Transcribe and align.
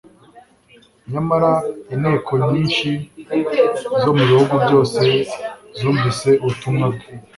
nyamara 1.11 1.51
inteko 1.93 2.31
nyinshi 2.49 2.89
zo 4.01 4.11
mu 4.17 4.23
bihugu 4.29 4.55
byose 4.65 5.01
zumvise 5.77 6.29
ubutumwa 6.43 6.85
bwe. 6.93 7.05